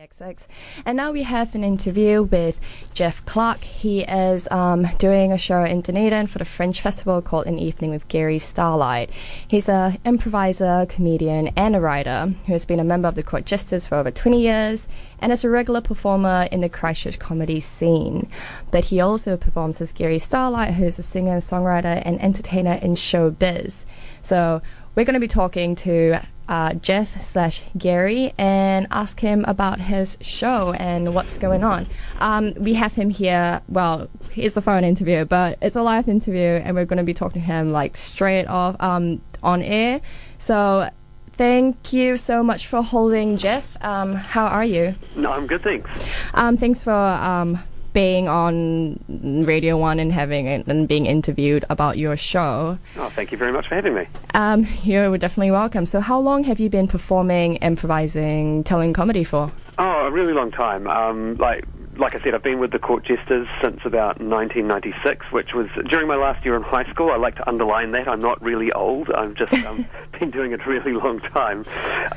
XX. 0.00 0.46
And 0.86 0.96
now 0.96 1.12
we 1.12 1.24
have 1.24 1.54
an 1.54 1.62
interview 1.62 2.22
with 2.22 2.56
Jeff 2.94 3.22
Clark. 3.26 3.64
He 3.64 4.00
is 4.00 4.48
um, 4.50 4.88
doing 4.98 5.30
a 5.30 5.36
show 5.36 5.62
in 5.62 5.82
Dunedin 5.82 6.26
for 6.26 6.38
the 6.38 6.46
Fringe 6.46 6.80
Festival 6.80 7.20
called 7.20 7.46
An 7.46 7.58
Evening 7.58 7.90
with 7.90 8.08
Gary 8.08 8.38
Starlight. 8.38 9.10
He's 9.46 9.68
an 9.68 9.98
improviser, 10.06 10.86
comedian, 10.88 11.48
and 11.48 11.76
a 11.76 11.80
writer 11.80 12.32
who 12.46 12.52
has 12.52 12.64
been 12.64 12.80
a 12.80 12.84
member 12.84 13.08
of 13.08 13.14
the 13.14 13.22
Court 13.22 13.44
Jesters 13.44 13.86
for 13.86 13.96
over 13.96 14.10
20 14.10 14.40
years 14.40 14.88
and 15.18 15.32
is 15.32 15.44
a 15.44 15.50
regular 15.50 15.82
performer 15.82 16.48
in 16.50 16.62
the 16.62 16.70
Christchurch 16.70 17.18
comedy 17.18 17.60
scene. 17.60 18.30
But 18.70 18.84
he 18.84 19.00
also 19.00 19.36
performs 19.36 19.82
as 19.82 19.92
Gary 19.92 20.18
Starlight, 20.18 20.74
who 20.74 20.86
is 20.86 20.98
a 20.98 21.02
singer, 21.02 21.36
songwriter, 21.40 22.00
and 22.06 22.18
entertainer 22.22 22.78
in 22.80 22.94
showbiz. 22.94 23.84
So 24.22 24.62
we're 24.94 25.04
going 25.04 25.14
to 25.14 25.20
be 25.20 25.28
talking 25.28 25.76
to 25.76 26.20
uh, 26.50 26.74
Jeff 26.74 27.22
slash 27.22 27.62
Gary 27.78 28.34
and 28.36 28.88
ask 28.90 29.20
him 29.20 29.44
about 29.46 29.80
his 29.80 30.18
show 30.20 30.72
and 30.72 31.14
what's 31.14 31.38
going 31.38 31.62
on. 31.62 31.86
Um, 32.18 32.52
we 32.54 32.74
have 32.74 32.94
him 32.94 33.08
here. 33.08 33.62
Well, 33.68 34.08
it's 34.34 34.56
a 34.56 34.60
phone 34.60 34.82
interview, 34.82 35.24
but 35.24 35.58
it's 35.62 35.76
a 35.76 35.82
live 35.82 36.08
interview, 36.08 36.60
and 36.64 36.74
we're 36.74 36.84
going 36.84 36.98
to 36.98 37.04
be 37.04 37.14
talking 37.14 37.40
to 37.40 37.46
him 37.46 37.70
like 37.70 37.96
straight 37.96 38.46
off 38.46 38.76
um, 38.80 39.22
on 39.42 39.62
air. 39.62 40.02
So. 40.36 40.90
Thank 41.36 41.94
you 41.94 42.18
so 42.18 42.42
much 42.42 42.66
for 42.66 42.82
holding, 42.82 43.38
Jeff. 43.38 43.82
Um, 43.82 44.14
how 44.14 44.44
are 44.44 44.64
you? 44.64 44.94
No, 45.16 45.32
I'm 45.32 45.46
good, 45.46 45.62
thanks. 45.62 45.88
Um, 46.34 46.58
thanks 46.58 46.84
for 46.84 46.92
um, 46.92 47.60
being 47.92 48.28
on 48.28 48.98
Radio 49.46 49.76
One 49.76 49.98
and 49.98 50.12
having 50.12 50.48
and 50.48 50.88
being 50.88 51.06
interviewed 51.06 51.64
about 51.70 51.98
your 51.98 52.16
show. 52.16 52.78
Oh, 52.96 53.10
thank 53.10 53.32
you 53.32 53.38
very 53.38 53.52
much 53.52 53.68
for 53.68 53.74
having 53.74 53.94
me. 53.94 54.06
Um, 54.34 54.66
you're 54.82 55.16
definitely 55.18 55.50
welcome. 55.50 55.86
So, 55.86 56.00
how 56.00 56.20
long 56.20 56.44
have 56.44 56.60
you 56.60 56.68
been 56.68 56.88
performing, 56.88 57.56
improvising, 57.56 58.64
telling 58.64 58.92
comedy 58.92 59.24
for? 59.24 59.50
Oh, 59.78 60.06
a 60.06 60.10
really 60.10 60.32
long 60.32 60.50
time. 60.50 60.86
Um, 60.86 61.36
like 61.36 61.64
like 61.96 62.14
I 62.14 62.20
said, 62.22 62.34
I've 62.34 62.42
been 62.42 62.60
with 62.60 62.70
the 62.70 62.78
Court 62.78 63.04
Jesters 63.04 63.48
since 63.62 63.80
about 63.84 64.20
1996, 64.20 65.26
which 65.32 65.54
was 65.54 65.66
during 65.88 66.06
my 66.06 66.14
last 66.16 66.44
year 66.44 66.54
in 66.56 66.62
high 66.62 66.88
school. 66.90 67.10
I 67.10 67.16
like 67.16 67.36
to 67.36 67.48
underline 67.48 67.90
that 67.92 68.06
I'm 68.08 68.20
not 68.20 68.40
really 68.40 68.70
old. 68.72 69.10
I've 69.10 69.34
just 69.34 69.52
um, 69.52 69.86
been 70.20 70.30
doing 70.30 70.52
it 70.52 70.60
a 70.64 70.70
really 70.70 70.92
long 70.92 71.20
time. 71.20 71.66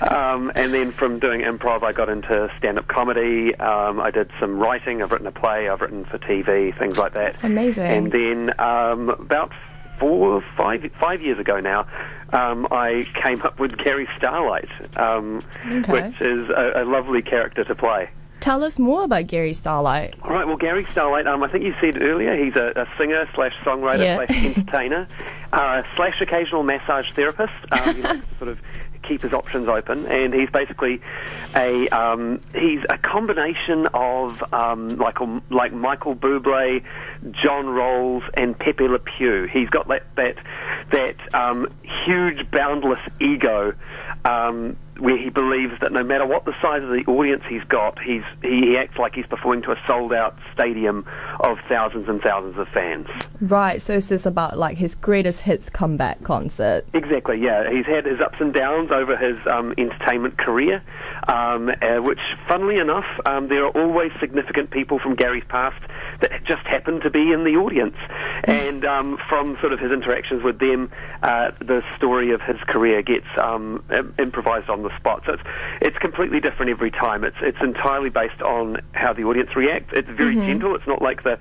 Um, 0.02 0.52
and 0.56 0.74
then 0.74 0.92
from 0.92 1.20
doing 1.20 1.42
improv, 1.42 1.84
I 1.84 1.92
got 1.92 2.08
into 2.08 2.50
stand-up 2.58 2.88
comedy. 2.88 3.56
Um, 3.56 4.00
I 4.00 4.12
did 4.12 4.30
some 4.40 4.60
writing. 4.60 5.02
I've 5.02 5.12
written 5.12 5.28
a 5.28 5.32
play. 5.32 5.68
I've 5.68 5.82
written 5.82 6.06
for 6.06 6.20
TV, 6.20 6.78
things 6.78 6.98
like 6.98 7.14
that. 7.14 7.36
Amazing. 7.44 7.86
And 7.86 8.12
then 8.12 8.60
um, 8.60 9.10
about 9.10 9.52
four, 10.00 10.44
five, 10.56 10.84
five 11.00 11.22
years 11.22 11.40
ago 11.40 11.60
now, 11.60 11.88
um, 12.32 12.68
I 12.72 13.06
came 13.24 13.42
up 13.42 13.60
with 13.60 13.78
Gary 13.78 14.08
Starlight, 14.18 14.70
um, 14.98 15.44
Okay. 15.66 15.92
which 15.92 16.22
is 16.22 16.50
a, 16.50 16.84
a 16.84 16.86
lovely 16.86 17.22
character 17.22 17.64
to 17.64 17.76
play. 17.76 18.10
Tell 18.44 18.62
us 18.66 18.78
more 18.78 19.06
about 19.06 19.28
Gary 19.28 19.54
Starlight. 19.54 20.16
All 20.22 20.32
right. 20.32 20.46
Well, 20.46 20.58
Gary 20.58 20.86
Starlight. 20.92 21.28
Um, 21.28 21.42
I 21.44 21.48
think 21.48 21.64
you 21.64 21.74
said 21.80 22.02
earlier 22.02 22.36
he's 22.36 22.58
a, 22.58 22.74
a 22.76 22.86
singer 22.98 23.26
slash 23.34 23.56
songwriter 23.64 24.04
Yeah. 24.04 24.26
slash 24.26 24.44
entertainer 24.46 25.08
uh, 25.54 25.84
slash 25.96 26.20
occasional 26.20 26.62
massage 26.64 27.06
therapist. 27.16 27.54
Um, 27.72 27.96
he 27.96 28.02
likes 28.02 28.20
to 28.28 28.36
sort 28.40 28.50
of 28.50 28.60
keep 29.04 29.22
his 29.22 29.32
options 29.32 29.70
open, 29.70 30.06
and 30.08 30.34
he's 30.34 30.50
basically 30.50 31.02
a 31.56 31.88
um, 31.90 32.42
he's 32.54 32.82
a 32.90 32.98
combination 32.98 33.88
of 33.94 34.44
um, 34.54 34.98
like 34.98 35.22
um, 35.22 35.42
like 35.50 35.72
Michael 35.72 36.14
Bublé, 36.14 36.84
John 37.32 37.68
Rowles, 37.68 38.24
and 38.34 38.60
Pepe 38.60 38.90
Le 38.90 39.00
Pew. 39.00 39.46
He's 39.46 39.70
got 39.70 39.88
that 39.88 40.04
that 40.18 40.36
that 40.92 41.16
um, 41.34 41.68
huge 42.06 42.52
boundless 42.52 43.00
ego. 43.22 43.74
Um, 44.26 44.76
where 45.00 45.18
he 45.18 45.30
believes 45.30 45.74
that 45.82 45.92
no 45.92 46.04
matter 46.04 46.26
what 46.26 46.46
the 46.46 46.54
size 46.62 46.84
of 46.84 46.90
the 46.90 47.04
audience 47.12 47.44
he's 47.50 47.64
got, 47.64 48.00
he's 48.00 48.24
he, 48.42 48.62
he 48.62 48.78
acts 48.78 48.98
like 48.98 49.16
he's 49.16 49.26
performing 49.26 49.62
to 49.64 49.72
a 49.72 49.80
sold-out 49.88 50.38
stadium 50.54 51.06
of 51.40 51.58
thousands 51.68 52.08
and 52.08 52.22
thousands 52.22 52.58
of 52.58 52.68
fans. 52.70 53.08
Right, 53.42 53.82
so 53.82 53.94
this 53.94 54.12
is 54.12 54.26
about 54.26 54.58
like 54.58 54.78
his 54.78 54.96
greatest 54.96 55.42
hits 55.42 55.70
comeback 55.70 56.24
concert? 56.24 56.86
Exactly, 56.94 57.40
yeah. 57.42 57.70
He's 57.70 57.86
had 57.86 58.06
his 58.06 58.20
ups 58.22 58.38
and 58.40 58.54
downs 58.54 58.92
over 58.92 59.18
his 59.18 59.38
um, 59.48 59.74
entertainment 59.78 60.38
career, 60.38 60.82
um, 61.28 61.70
uh, 61.82 61.98
which, 61.98 62.20
funnily 62.48 62.78
enough, 62.78 63.06
um, 63.26 63.48
there 63.48 63.66
are 63.66 63.72
always 63.72 64.12
significant 64.20 64.72
people 64.72 65.00
from 65.00 65.16
Gary's 65.16 65.44
past 65.50 65.82
that 66.22 66.32
just 66.46 66.66
happen 66.66 67.02
to 67.02 67.10
be 67.10 67.32
in 67.32 67.44
the 67.44 67.56
audience. 67.56 67.96
And 68.46 68.84
um, 68.84 69.18
from 69.30 69.58
sort 69.62 69.72
of 69.72 69.80
his 69.80 69.92
interactions 69.92 70.44
with 70.44 70.60
them, 70.60 70.92
uh, 71.22 71.52
the 71.60 71.82
story 71.96 72.32
of 72.32 72.42
his 72.42 72.58
career 72.68 73.02
gets 73.02 73.26
um, 73.38 73.84
improvised 74.20 74.70
on 74.70 74.84
the 74.84 74.96
spot. 74.98 75.24
So 75.26 75.34
it's, 75.34 75.44
it's 75.82 75.98
completely 76.00 76.42
different 76.42 76.70
every 76.70 76.92
time. 76.92 77.24
It's, 77.24 77.38
it's 77.42 77.62
entirely 77.62 78.10
based 78.10 78.42
on 78.42 78.82
how 78.92 79.14
the 79.14 79.24
audience 79.24 79.56
reacts. 79.56 79.94
It's 79.94 80.10
very 80.10 80.36
gentle. 80.36 80.76
It's 80.76 80.88
not 80.88 81.02
like 81.02 81.24
the 81.24 81.40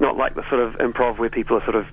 not 0.00 0.16
like 0.16 0.34
the 0.34 0.48
sort 0.48 0.60
of 0.60 0.74
improv 0.74 1.18
where 1.18 1.30
people 1.30 1.56
are 1.56 1.64
sort 1.64 1.76
of 1.76 1.86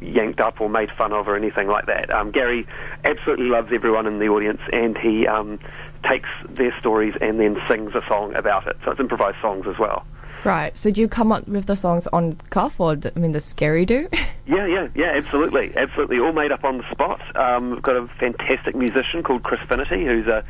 yanked 0.00 0.40
up 0.40 0.60
or 0.60 0.68
made 0.68 0.90
fun 0.96 1.12
of 1.12 1.28
or 1.28 1.36
anything 1.36 1.68
like 1.68 1.86
that. 1.86 2.12
Um, 2.12 2.30
Gary 2.30 2.66
absolutely 3.04 3.46
loves 3.46 3.70
everyone 3.72 4.06
in 4.06 4.18
the 4.18 4.28
audience, 4.28 4.60
and 4.72 4.96
he 4.96 5.26
um, 5.26 5.58
takes 6.08 6.28
their 6.48 6.74
stories 6.78 7.14
and 7.20 7.40
then 7.40 7.56
sings 7.68 7.94
a 7.94 8.02
song 8.08 8.34
about 8.34 8.66
it. 8.66 8.76
So 8.84 8.90
it's 8.90 9.00
improvised 9.00 9.38
songs 9.40 9.66
as 9.68 9.78
well. 9.78 10.06
Right, 10.44 10.76
so 10.76 10.90
do 10.90 11.00
you 11.00 11.08
come 11.08 11.32
up 11.32 11.48
with 11.48 11.66
the 11.66 11.74
songs 11.76 12.06
on 12.12 12.34
cuff, 12.50 12.78
or 12.78 12.96
I 13.16 13.18
mean, 13.18 13.32
the 13.32 13.40
scary 13.40 13.84
do? 13.86 14.08
Yeah, 14.48 14.64
yeah, 14.64 14.86
yeah, 14.94 15.10
absolutely, 15.16 15.72
absolutely. 15.76 16.20
All 16.20 16.32
made 16.32 16.52
up 16.52 16.62
on 16.62 16.78
the 16.78 16.88
spot. 16.92 17.20
Um, 17.36 17.72
we've 17.72 17.82
got 17.82 17.96
a 17.96 18.06
fantastic 18.20 18.76
musician 18.76 19.24
called 19.24 19.42
Chris 19.42 19.58
Finity, 19.68 20.04
who's 20.06 20.28
a 20.28 20.44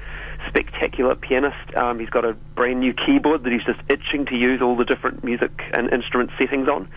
spectacular 0.48 1.14
pianist. 1.14 1.74
Um, 1.74 1.98
he's 1.98 2.10
got 2.10 2.26
a 2.26 2.34
brand 2.34 2.80
new 2.80 2.92
keyboard 2.92 3.44
that 3.44 3.52
he's 3.54 3.64
just 3.64 3.80
itching 3.88 4.26
to 4.26 4.36
use 4.36 4.60
all 4.60 4.76
the 4.76 4.84
different 4.84 5.24
music 5.24 5.50
and 5.72 5.90
instrument 5.94 6.30
settings 6.38 6.68
on. 6.68 6.88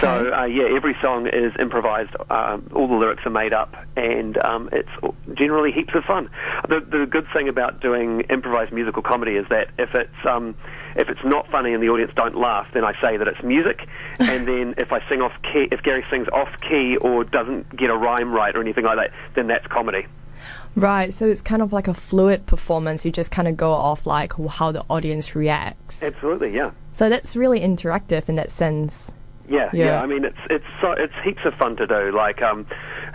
So, 0.00 0.08
Okay. 0.10 0.30
uh, 0.32 0.44
yeah, 0.46 0.74
every 0.76 0.96
song 1.00 1.28
is 1.28 1.52
improvised. 1.60 2.16
Um, 2.30 2.68
all 2.74 2.88
the 2.88 2.96
lyrics 2.96 3.24
are 3.24 3.30
made 3.30 3.52
up, 3.52 3.76
and 3.96 4.36
um, 4.38 4.68
it's 4.72 4.88
generally 5.34 5.70
heaps 5.70 5.94
of 5.94 6.02
fun. 6.02 6.28
The, 6.68 6.80
the 6.80 7.06
good 7.06 7.28
thing 7.32 7.48
about 7.48 7.80
doing 7.80 8.22
improvised 8.22 8.72
musical 8.72 9.02
comedy 9.02 9.36
is 9.36 9.46
that 9.50 9.68
if 9.78 9.94
it's 9.94 10.26
um, 10.28 10.56
if 10.96 11.08
it's 11.08 11.24
not 11.24 11.50
funny 11.50 11.72
and 11.72 11.82
the 11.82 11.88
audience 11.88 12.12
don't 12.14 12.36
laugh, 12.36 12.66
then 12.74 12.84
I 12.84 12.92
say 13.00 13.16
that 13.16 13.28
it's 13.28 13.42
music. 13.42 13.86
and 14.18 14.46
then 14.46 14.74
if 14.78 14.92
I 14.92 15.06
sing 15.08 15.20
off 15.22 15.32
key, 15.42 15.68
if 15.70 15.82
Gary 15.82 16.04
sings 16.10 16.28
off 16.32 16.48
key 16.68 16.96
or 17.00 17.24
doesn't 17.24 17.76
get 17.76 17.90
a 17.90 17.96
rhyme 17.96 18.32
right 18.32 18.54
or 18.54 18.60
anything 18.60 18.84
like 18.84 18.96
that, 18.96 19.10
then 19.34 19.46
that's 19.46 19.66
comedy. 19.66 20.06
right, 20.76 21.12
so 21.12 21.28
it's 21.28 21.40
kind 21.40 21.62
of 21.62 21.72
like 21.72 21.88
a 21.88 21.94
fluid 21.94 22.46
performance. 22.46 23.04
You 23.04 23.12
just 23.12 23.30
kind 23.30 23.48
of 23.48 23.56
go 23.56 23.72
off 23.72 24.06
like 24.06 24.32
how 24.48 24.72
the 24.72 24.84
audience 24.88 25.34
reacts. 25.34 26.02
Absolutely, 26.02 26.54
yeah. 26.54 26.70
So 26.92 27.08
that's 27.08 27.36
really 27.36 27.60
interactive 27.60 28.28
in 28.28 28.36
that 28.36 28.50
sense. 28.50 29.12
Yeah, 29.48 29.68
yeah, 29.72 29.84
Yeah. 29.86 30.02
I 30.02 30.06
mean, 30.06 30.24
it's 30.24 30.38
it's 30.48 30.64
so, 30.80 30.92
it's 30.92 31.12
heaps 31.24 31.40
of 31.44 31.54
fun 31.54 31.76
to 31.76 31.86
do. 31.86 32.12
Like, 32.12 32.40
um, 32.40 32.66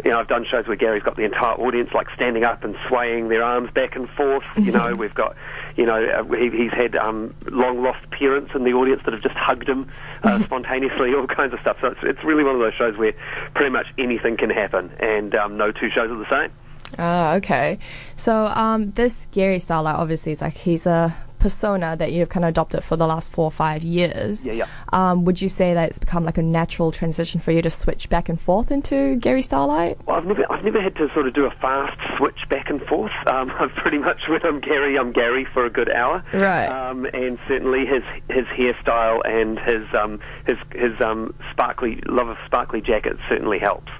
you 0.03 0.11
know, 0.11 0.19
I've 0.19 0.27
done 0.27 0.45
shows 0.49 0.67
where 0.67 0.75
Gary's 0.75 1.01
got 1.03 1.15
the 1.15 1.23
entire 1.23 1.55
audience 1.55 1.91
like 1.93 2.07
standing 2.13 2.43
up 2.43 2.65
and 2.65 2.75
swaying 2.89 3.29
their 3.29 3.41
arms 3.41 3.71
back 3.71 3.95
and 3.95 4.09
forth. 4.09 4.43
You 4.57 4.71
know, 4.77 4.93
we've 4.93 5.13
got, 5.13 5.37
you 5.75 5.85
know, 5.85 6.03
uh, 6.03 6.23
he, 6.35 6.49
he's 6.49 6.71
had 6.71 6.95
um, 6.95 7.35
long 7.47 7.81
lost 7.83 8.09
parents 8.11 8.51
in 8.55 8.63
the 8.63 8.71
audience 8.71 9.01
that 9.05 9.13
have 9.13 9.21
just 9.23 9.35
hugged 9.35 9.67
him 9.67 9.91
uh, 10.23 10.43
spontaneously, 10.43 11.13
all 11.15 11.27
kinds 11.27 11.53
of 11.53 11.59
stuff. 11.59 11.77
So 11.81 11.87
it's 11.87 11.99
it's 12.03 12.23
really 12.23 12.43
one 12.43 12.55
of 12.55 12.61
those 12.61 12.73
shows 12.73 12.97
where 12.97 13.13
pretty 13.53 13.71
much 13.71 13.87
anything 13.97 14.37
can 14.37 14.49
happen, 14.49 14.91
and 14.99 15.35
um, 15.35 15.57
no 15.57 15.71
two 15.71 15.89
shows 15.89 16.09
are 16.09 16.17
the 16.17 16.29
same. 16.29 16.51
Ah, 16.97 17.33
okay. 17.35 17.79
So 18.15 18.45
um, 18.47 18.91
this 18.91 19.27
Gary 19.31 19.59
Starlight 19.59 19.95
obviously 19.95 20.31
is 20.31 20.41
like 20.41 20.55
he's 20.55 20.85
a 20.85 21.15
persona 21.45 21.95
that 21.95 22.11
you've 22.11 22.29
kind 22.29 22.43
of 22.43 22.49
adopted 22.49 22.83
for 22.83 22.95
the 22.95 23.05
last 23.05 23.31
four 23.31 23.45
or 23.45 23.51
five 23.51 23.83
years. 23.83 24.47
Yeah, 24.47 24.53
yeah. 24.53 24.67
Um, 24.91 25.25
would 25.25 25.39
you 25.43 25.47
say 25.47 25.75
that 25.75 25.89
it's 25.89 25.99
become 25.99 26.25
like 26.25 26.39
a 26.39 26.41
natural 26.41 26.91
transition 26.91 27.39
for 27.39 27.51
you 27.51 27.61
to 27.61 27.69
switch 27.69 28.09
back 28.09 28.29
and 28.29 28.41
forth 28.41 28.71
into 28.71 29.15
Gary 29.17 29.43
Starlight? 29.43 29.99
Well, 30.07 30.15
I've 30.15 30.25
never, 30.25 30.51
I've 30.51 30.63
never 30.63 30.81
had 30.81 30.95
to 30.95 31.07
sort 31.13 31.27
of 31.27 31.35
do 31.35 31.45
a 31.45 31.51
fast 31.61 31.99
switch 32.17 32.49
back 32.49 32.71
and 32.71 32.81
forth. 32.83 33.11
Um, 33.35 33.51
I've 33.59 33.71
pretty 33.71 33.97
much 33.97 34.21
when 34.29 34.45
I'm 34.45 34.61
Gary, 34.61 34.97
I'm 34.97 35.11
Gary 35.11 35.45
for 35.53 35.65
a 35.65 35.69
good 35.69 35.89
hour. 35.89 36.23
Right. 36.33 36.67
Um, 36.67 37.05
and 37.05 37.37
certainly 37.47 37.85
his 37.85 38.03
his 38.29 38.45
hairstyle 38.45 39.19
and 39.25 39.59
his 39.59 39.83
um, 39.93 40.19
his 40.45 40.57
his 40.71 40.93
um, 41.01 41.33
sparkly 41.51 42.01
love 42.05 42.29
of 42.29 42.37
sparkly 42.45 42.81
jackets 42.81 43.19
certainly 43.27 43.59
helps. 43.59 43.91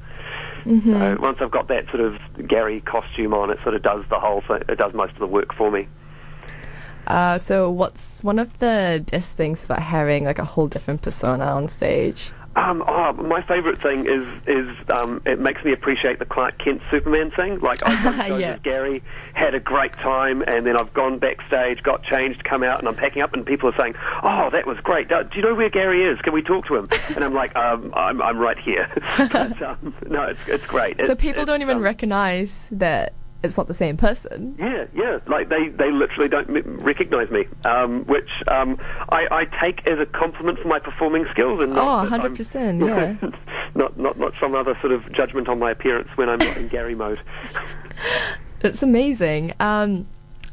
So 0.64 1.18
once 1.20 1.38
I've 1.42 1.52
got 1.52 1.68
that 1.68 1.86
sort 1.92 2.02
of 2.02 2.16
Gary 2.48 2.82
costume 2.82 3.34
on, 3.34 3.52
it 3.52 3.58
sort 3.64 3.76
of 3.76 3.84
does 3.84 4.04
the 4.10 4.20
whole 4.20 4.42
thing. 4.48 4.62
It 4.70 4.78
does 4.78 4.94
most 4.94 5.14
of 5.14 5.20
the 5.20 5.28
work 5.28 5.54
for 5.54 5.70
me. 5.70 5.88
Uh, 7.08 7.38
so 7.38 7.70
what's 7.70 8.24
one 8.24 8.40
of 8.40 8.58
the 8.60 9.04
best 9.12 9.36
things 9.38 9.64
about 9.64 9.82
having 9.82 10.26
like 10.26 10.40
a 10.40 10.46
whole 10.46 10.68
different 10.68 11.02
persona 11.02 11.46
on 11.46 11.70
stage? 11.70 12.32
Um, 12.58 12.86
oh, 12.88 13.12
my 13.12 13.42
favourite 13.46 13.82
thing 13.82 14.06
is 14.08 14.26
is 14.48 14.70
um, 14.90 15.22
it 15.26 15.42
makes 15.42 15.62
me 15.66 15.74
appreciate 15.74 16.20
the 16.20 16.26
Clark 16.26 16.58
Kent 16.58 16.82
Superman 16.90 17.30
thing. 17.32 17.60
Like 17.60 17.82
I've 17.86 18.02
done 18.02 18.40
Yeah. 18.40 18.54
with 18.54 18.64
Gary, 18.64 19.04
had 19.34 19.54
a 19.54 19.60
great 19.60 19.92
time, 19.92 20.42
and 20.44 20.66
then 20.66 20.78
I've 20.78 20.94
gone 20.94 21.20
backstage, 21.20 21.84
got 21.84 22.02
changed, 22.04 22.46
come 22.46 22.64
out, 22.64 22.80
and 22.80 22.88
I'm 22.88 22.96
packing 22.96 23.22
up, 23.22 23.34
and 23.34 23.46
people 23.46 23.68
are 23.70 23.78
saying, 23.78 23.96
"Oh, 24.24 24.50
that 24.54 24.66
was 24.66 24.78
great. 24.84 25.10
Do, 25.10 25.22
do 25.30 25.36
you 25.38 25.42
know 25.42 25.54
where 25.54 25.70
Gary 25.70 26.06
is? 26.06 26.18
Can 26.22 26.32
we 26.34 26.42
talk 26.42 26.66
to 26.68 26.78
him?" 26.78 26.88
And 27.16 27.26
I'm 27.26 27.34
like, 27.34 27.54
um, 27.58 27.94
"I'm 27.94 28.22
I'm 28.22 28.38
right 28.38 28.58
here." 28.58 28.88
but, 29.34 29.62
um, 29.62 29.94
no, 30.08 30.24
it's 30.24 30.40
it's 30.48 30.66
great. 30.66 30.96
so 31.00 31.04
It's- 31.12 31.18
people 31.22 31.44
don't 31.44 31.62
even 31.62 31.78
um, 31.78 31.84
recognize 31.84 32.70
that 32.72 33.12
it's 33.46 33.58
not 33.58 33.68
the 33.68 33.74
same 33.74 33.98
person. 33.98 34.56
Yeah, 34.60 34.86
yeah. 34.94 35.20
Like 35.28 35.50
they, 35.50 35.70
they 35.70 35.92
literally 35.92 36.30
don't 36.30 36.50
m- 36.50 36.80
recognize 36.82 37.30
me, 37.30 37.46
um, 37.64 38.06
which 38.06 38.30
um, 38.48 38.78
I, 39.10 39.28
I 39.32 39.46
take 39.62 39.88
as 39.88 40.00
a 40.00 40.06
compliment 40.06 40.60
for 40.60 40.68
my 40.68 40.80
performing 40.80 41.26
skills. 41.32 41.62
And 41.62 41.78
oh, 41.78 42.08
100%, 42.10 42.88
yeah. 42.88 43.30
not, 43.76 43.98
not, 43.98 44.18
not 44.20 44.34
some 44.40 44.56
other 44.56 44.78
sort 44.82 44.92
of 44.92 45.12
judgment 45.14 45.48
on 45.48 45.60
my 45.60 45.72
appearance 45.72 46.10
when 46.16 46.30
I'm 46.30 46.40
not 46.40 46.58
in 46.58 46.68
Gary 46.68 46.96
mode. 46.96 47.20
It's 48.62 48.82
amazing. 48.82 49.54
Um, 49.60 50.08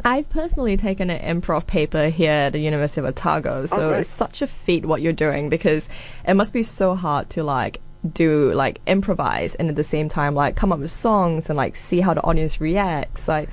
I've 0.05 0.29
personally 0.29 0.77
taken 0.77 1.09
an 1.11 1.41
improv 1.41 1.67
paper 1.67 2.09
here 2.09 2.33
at 2.33 2.53
the 2.53 2.59
University 2.59 3.01
of 3.01 3.07
Otago, 3.07 3.67
so 3.67 3.91
oh, 3.91 3.93
it's 3.95 4.09
such 4.09 4.43
a 4.43 4.47
feat 4.47 4.85
what 4.85 5.01
you're 5.01 5.13
doing 5.13 5.49
because 5.49 5.89
it 6.27 6.35
must 6.35 6.53
be 6.53 6.63
so 6.63 6.95
hard 6.95 7.31
to 7.31 7.43
like 7.43 7.81
do 8.13 8.53
like 8.55 8.81
improvise 8.87 9.55
and 9.57 9.69
at 9.69 9.77
the 9.77 9.85
same 9.85 10.09
time 10.09 10.35
like 10.35 10.57
come 10.57 10.73
up 10.73 10.79
with 10.81 10.91
songs 10.91 11.49
and 11.49 11.57
like 11.57 11.77
see 11.77 12.01
how 12.01 12.13
the 12.13 12.21
audience 12.23 12.61
reacts 12.61 13.29
like 13.29 13.49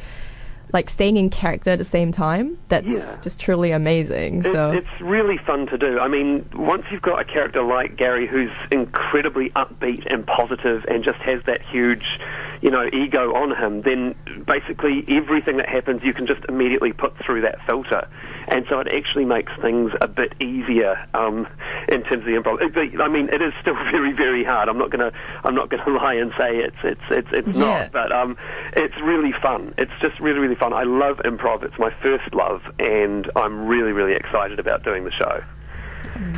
like 0.71 0.89
staying 0.89 1.17
in 1.17 1.29
character 1.31 1.71
at 1.71 1.77
the 1.77 1.83
same 1.83 2.11
time 2.11 2.57
that's 2.67 2.85
Yeah. 2.87 3.17
just 3.21 3.39
truly 3.39 3.71
amazing 3.71 4.39
It- 4.45 4.51
so 4.51 4.71
It's 4.71 5.01
really 5.01 5.37
fun 5.37 5.65
to 5.67 5.77
do. 5.77 5.99
I 5.99 6.07
mean, 6.07 6.45
once 6.55 6.83
you've 6.91 7.01
got 7.01 7.19
a 7.19 7.23
character 7.23 7.61
like 7.63 7.95
Gary 7.95 8.27
who's 8.27 8.51
incredibly 8.71 9.49
upbeat 9.51 10.05
and 10.11 10.25
positive 10.27 10.85
and 10.87 11.03
just 11.03 11.17
has 11.19 11.41
that 11.45 11.61
huge, 11.63 12.19
you 12.61 12.69
know, 12.69 12.85
ego 12.91 13.33
on 13.33 13.55
him, 13.55 13.81
then 13.83 14.15
basically 14.45 15.03
everything 15.07 15.57
that 15.57 15.69
happens 15.69 16.01
you 16.03 16.13
can 16.13 16.27
just 16.27 16.41
immediately 16.49 16.91
put 16.91 17.13
through 17.25 17.41
that 17.41 17.57
filter. 17.65 18.07
And 18.49 18.65
so 18.69 18.79
it 18.79 18.87
actually 18.93 19.25
makes 19.25 19.51
things 19.61 19.91
a 20.01 20.07
bit 20.07 20.33
easier 20.41 20.97
um, 21.13 21.47
in 21.87 22.01
terms 22.03 22.21
of 22.21 22.25
the 22.25 22.31
improv. 22.31 22.59
It- 22.61 22.99
I 22.99 23.07
mean, 23.07 23.29
it 23.29 23.41
is 23.41 23.53
still 23.61 23.75
very, 23.91 24.11
very 24.11 24.43
hard. 24.43 24.67
I'm 24.69 24.77
not 24.77 24.89
gonna, 24.89 25.11
I'm 25.43 25.55
not 25.55 25.69
gonna 25.69 25.89
lie 26.03 26.15
and 26.15 26.31
say 26.37 26.57
it's, 26.57 26.75
it's, 26.83 27.01
it's, 27.11 27.27
it's 27.31 27.57
Yeah. 27.57 27.83
not. 27.83 27.91
But 27.91 28.11
um, 28.11 28.35
it's 28.75 28.95
really 29.03 29.33
fun. 29.41 29.73
It's 29.77 29.91
just 30.01 30.19
really, 30.21 30.39
really 30.39 30.55
fun. 30.55 30.73
I 30.73 30.83
love 30.83 31.17
improv. 31.25 31.63
It's 31.63 31.77
my 31.79 31.93
first 32.01 32.33
love, 32.33 32.61
and 32.79 33.29
I'm 33.35 33.67
really, 33.67 33.91
really 33.91 34.13
excited 34.15 34.59
about 34.59 34.83
doing 34.83 35.03
the 35.05 35.11
show. 35.11 35.41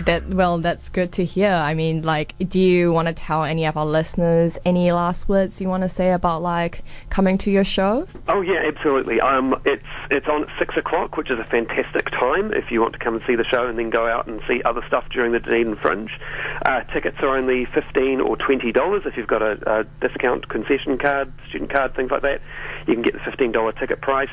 That 0.05 0.27
well 0.29 0.57
that's 0.59 0.89
good 0.89 1.11
to 1.11 1.23
hear 1.25 1.51
i 1.51 1.73
mean 1.73 2.01
like 2.01 2.33
do 2.49 2.61
you 2.61 2.91
want 2.91 3.07
to 3.07 3.13
tell 3.13 3.43
any 3.43 3.65
of 3.65 3.77
our 3.77 3.85
listeners 3.85 4.57
any 4.65 4.91
last 4.91 5.27
words 5.29 5.59
you 5.61 5.67
want 5.67 5.81
to 5.83 5.89
say 5.89 6.11
about 6.11 6.41
like 6.41 6.83
coming 7.09 7.37
to 7.37 7.51
your 7.51 7.63
show 7.63 8.07
Oh 8.27 8.41
yeah, 8.41 8.63
absolutely. 8.65 9.19
Um, 9.19 9.59
it's 9.65 9.83
it's 10.09 10.27
on 10.27 10.43
at 10.43 10.49
six 10.57 10.77
o'clock, 10.77 11.17
which 11.17 11.29
is 11.29 11.39
a 11.39 11.43
fantastic 11.43 12.09
time 12.11 12.53
if 12.53 12.71
you 12.71 12.81
want 12.81 12.93
to 12.93 12.99
come 12.99 13.15
and 13.15 13.23
see 13.27 13.35
the 13.35 13.43
show 13.43 13.67
and 13.67 13.77
then 13.77 13.89
go 13.89 14.07
out 14.07 14.27
and 14.27 14.41
see 14.47 14.61
other 14.63 14.81
stuff 14.87 15.05
during 15.11 15.31
the 15.33 15.39
Dunedin 15.39 15.75
Fringe. 15.75 16.11
Uh, 16.65 16.81
tickets 16.93 17.17
are 17.21 17.35
only 17.35 17.65
fifteen 17.65 18.21
or 18.21 18.37
twenty 18.37 18.71
dollars 18.71 19.03
if 19.05 19.17
you've 19.17 19.27
got 19.27 19.41
a, 19.41 19.79
a 19.79 19.83
discount 19.99 20.47
concession 20.49 20.97
card, 20.97 21.33
student 21.49 21.71
card, 21.71 21.95
things 21.95 22.09
like 22.11 22.21
that. 22.21 22.41
You 22.87 22.93
can 22.93 23.01
get 23.03 23.13
the 23.13 23.19
fifteen 23.19 23.51
dollar 23.51 23.71
ticket 23.73 24.01
price. 24.01 24.29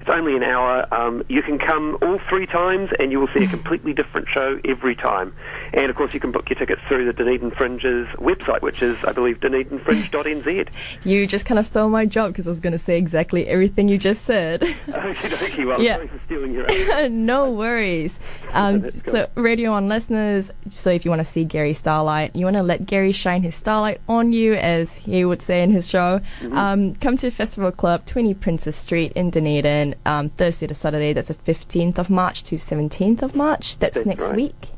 It's 0.00 0.08
only 0.10 0.34
an 0.34 0.42
hour. 0.42 0.86
Um, 0.94 1.22
you 1.28 1.42
can 1.42 1.58
come 1.58 1.98
all 2.00 2.18
three 2.28 2.46
times 2.46 2.88
and 2.98 3.12
you 3.12 3.20
will 3.20 3.28
see 3.36 3.44
a 3.44 3.48
completely 3.48 3.92
different 3.92 4.28
show 4.28 4.58
every 4.64 4.94
time. 4.96 5.34
And 5.74 5.90
of 5.90 5.96
course, 5.96 6.14
you 6.14 6.20
can 6.20 6.32
book 6.32 6.48
your 6.48 6.58
tickets 6.58 6.80
through 6.88 7.04
the 7.04 7.12
Dunedin 7.12 7.50
Fringe's 7.50 8.08
website, 8.16 8.62
which 8.62 8.80
is, 8.82 8.96
I 9.04 9.12
believe, 9.12 9.40
dunedinfringe.nz. 9.40 10.68
you 11.04 11.26
just 11.26 11.44
kind 11.44 11.58
of 11.58 11.66
stole 11.66 11.88
my 11.88 12.06
job 12.06 12.32
because 12.32 12.46
i 12.46 12.50
was 12.50 12.60
going 12.60 12.72
to 12.72 12.78
say 12.78 12.96
exactly 12.96 13.46
everything 13.46 13.88
you 13.88 13.98
just 13.98 14.24
said 14.24 14.60
dokie. 14.88 15.66
Well, 15.66 15.82
Yeah. 15.82 15.96
sorry 15.96 16.08
for 16.08 16.20
stealing 16.26 16.52
your. 16.54 17.08
no 17.08 17.50
worries. 17.50 18.18
Um, 18.52 18.90
so, 19.06 19.28
Radio 19.34 19.72
One 19.72 19.88
listeners, 19.88 20.50
so 20.70 20.90
if 20.90 21.04
you 21.04 21.10
want 21.10 21.20
to 21.20 21.24
see 21.30 21.44
Gary 21.44 21.72
Starlight, 21.74 22.34
you 22.34 22.44
want 22.44 22.56
to 22.56 22.62
let 22.62 22.86
Gary 22.86 23.12
shine 23.12 23.42
his 23.42 23.54
starlight 23.54 24.00
on 24.08 24.32
you, 24.32 24.54
as 24.54 24.94
he 24.96 25.24
would 25.24 25.42
say 25.42 25.62
in 25.62 25.70
his 25.70 25.86
show, 25.88 26.20
Mm-hmm. 26.40 26.56
um, 26.56 26.94
come 26.96 27.16
to 27.18 27.30
Festival 27.30 27.70
Club, 27.72 27.89
20 27.98 28.34
Princes 28.34 28.76
Street 28.76 29.12
in 29.12 29.30
Dunedin, 29.30 29.94
um, 30.06 30.30
Thursday 30.30 30.66
to 30.66 30.74
Saturday. 30.74 31.12
That's 31.12 31.28
the 31.28 31.34
15th 31.34 31.98
of 31.98 32.10
March 32.10 32.42
to 32.44 32.56
17th 32.56 33.22
of 33.22 33.34
March. 33.34 33.78
That's, 33.78 33.96
That's 33.96 34.06
next 34.06 34.22
right. 34.24 34.36
week. 34.36 34.68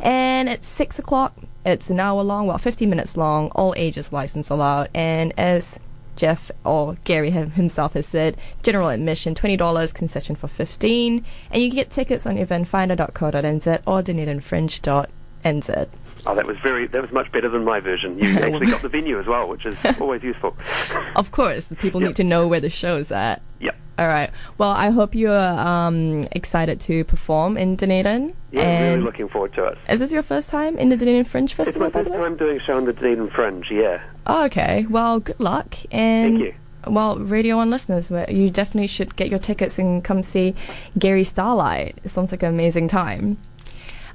And 0.00 0.48
it's 0.48 0.68
6 0.68 0.98
o'clock. 0.98 1.34
It's 1.64 1.90
an 1.90 2.00
hour 2.00 2.22
long, 2.22 2.46
well, 2.46 2.58
50 2.58 2.86
minutes 2.86 3.16
long, 3.16 3.48
all 3.50 3.74
ages 3.76 4.12
license 4.12 4.50
allowed. 4.50 4.90
And 4.94 5.32
as 5.38 5.78
Jeff 6.16 6.50
or 6.64 6.96
Gary 7.04 7.30
himself 7.30 7.94
has 7.94 8.06
said, 8.06 8.36
general 8.62 8.88
admission 8.88 9.34
$20, 9.34 9.94
concession 9.94 10.36
for 10.36 10.48
15 10.48 11.24
and 11.50 11.62
you 11.62 11.70
can 11.70 11.76
get 11.76 11.90
tickets 11.90 12.26
on 12.26 12.36
eventfinda.co.nz 12.36 13.82
or 13.86 14.02
dunedinfringe.nz. 14.02 15.88
Oh, 16.26 16.34
that 16.34 16.46
was 16.46 16.56
very. 16.62 16.86
That 16.86 17.02
was 17.02 17.12
much 17.12 17.30
better 17.32 17.48
than 17.48 17.64
my 17.64 17.80
version. 17.80 18.18
You 18.18 18.28
actually 18.38 18.66
got 18.66 18.82
the 18.82 18.88
venue 18.88 19.18
as 19.20 19.26
well, 19.26 19.48
which 19.48 19.66
is 19.66 19.76
always 20.00 20.22
useful. 20.22 20.56
Of 21.16 21.30
course, 21.30 21.68
people 21.78 22.00
Yep. 22.00 22.08
need 22.08 22.16
to 22.16 22.24
know 22.24 22.48
where 22.48 22.60
the 22.60 22.68
show's 22.70 23.12
at. 23.12 23.40
Yep. 23.60 23.76
All 23.98 24.08
right. 24.08 24.30
Well, 24.58 24.70
I 24.70 24.90
hope 24.90 25.14
you're 25.14 25.38
um, 25.38 26.26
excited 26.32 26.80
to 26.82 27.04
perform 27.04 27.56
in 27.56 27.76
Dunedin. 27.76 28.34
Yeah, 28.50 28.62
and 28.62 28.92
really 28.94 29.04
looking 29.04 29.28
forward 29.28 29.54
to 29.54 29.66
it. 29.66 29.78
is 29.88 30.00
this 30.00 30.10
your 30.10 30.22
first 30.24 30.50
time 30.50 30.76
in 30.76 30.88
the 30.88 30.96
Dunedin 30.96 31.24
Fringe 31.24 31.54
Festival? 31.54 31.86
It's 31.86 31.94
my 31.94 32.02
first 32.02 32.12
time 32.12 32.36
doing 32.36 32.56
a 32.56 32.60
show 32.64 32.76
in 32.78 32.84
the 32.86 32.92
Dunedin 32.92 33.30
Fringe. 33.30 33.66
Yeah. 33.70 34.02
Oh, 34.26 34.44
okay. 34.46 34.86
Well, 34.90 35.20
good 35.20 35.38
luck. 35.38 35.76
And 35.92 36.38
Thank 36.38 36.44
you. 36.46 36.54
Well, 36.92 37.18
Radio 37.18 37.56
One 37.56 37.70
listeners, 37.70 38.10
you 38.28 38.50
definitely 38.50 38.88
should 38.88 39.14
get 39.16 39.28
your 39.30 39.38
tickets 39.38 39.78
and 39.78 40.02
come 40.04 40.22
see 40.22 40.54
Gary 40.98 41.24
Starlight. 41.24 41.96
It 42.04 42.10
sounds 42.10 42.32
like 42.32 42.42
an 42.42 42.48
amazing 42.50 42.88
time. 42.88 43.38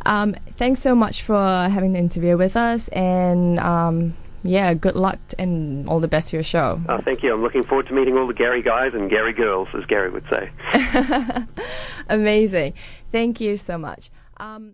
Um, 0.10 0.36
thanks 0.58 0.82
so 0.82 0.96
much 0.96 1.22
for 1.22 1.38
having 1.38 1.94
the 1.94 2.00
interview 2.00 2.36
with 2.36 2.58
us, 2.58 2.88
and 2.88 3.60
um, 3.60 4.16
yeah, 4.42 4.74
good 4.74 4.96
luck 4.96 5.20
and 5.38 5.88
all 5.88 6.00
the 6.00 6.08
best 6.08 6.32
for 6.32 6.38
your 6.38 6.44
show. 6.44 6.82
Oh, 6.90 7.00
thank 7.00 7.22
you. 7.22 7.32
I'm 7.32 7.44
looking 7.44 7.64
forward 7.64 7.88
to 7.90 7.94
meeting 7.94 8.18
all 8.18 8.26
the 8.26 8.34
Gary 8.34 8.64
guys 8.64 8.94
and 8.96 9.08
Gary 9.08 9.34
girls, 9.34 9.68
as 9.78 9.86
Gary 9.86 10.10
would 10.10 10.26
say. 10.32 10.50
Amazing. 12.10 12.74
Thank 13.12 13.40
you 13.40 13.56
so 13.56 13.78
much. 13.78 14.10
Um, 14.38 14.74